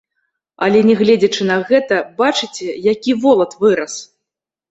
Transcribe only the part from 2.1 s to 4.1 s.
бачыце, які волат вырас.